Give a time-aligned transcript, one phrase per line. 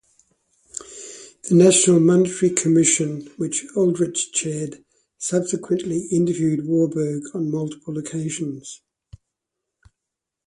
[1.47, 4.83] The National Monetary Commission, which Aldrich chaired,
[5.19, 8.81] subsequently interviewed Warburg on multiple occasions.